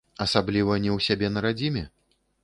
[0.23, 1.83] Асабліва не ў сябе на радзіме?